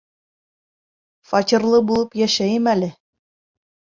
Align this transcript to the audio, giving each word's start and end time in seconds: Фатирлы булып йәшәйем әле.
Фатирлы 1.33 1.83
булып 1.91 2.17
йәшәйем 2.21 2.71
әле. 2.75 2.91